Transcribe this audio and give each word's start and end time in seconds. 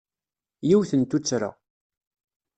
Yiwet 0.67 0.91
n 0.99 1.03
tuttra. 1.03 1.51